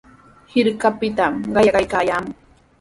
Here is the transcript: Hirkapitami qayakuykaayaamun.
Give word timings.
Hirkapitami 0.53 1.39
qayakuykaayaamun. 1.53 2.35